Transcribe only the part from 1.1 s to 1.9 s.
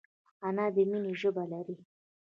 ژبه لري